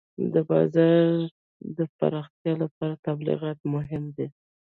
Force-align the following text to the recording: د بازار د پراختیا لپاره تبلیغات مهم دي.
د 0.33 0.35
بازار 0.49 1.09
د 1.77 1.79
پراختیا 1.97 2.53
لپاره 2.63 2.93
تبلیغات 3.07 3.59
مهم 3.73 4.03
دي. 4.15 4.27